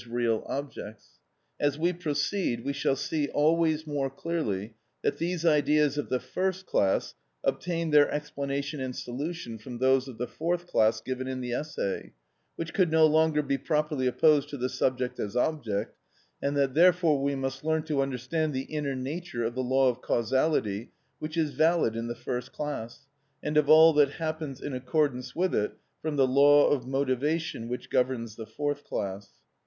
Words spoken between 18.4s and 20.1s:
the inner nature of the law of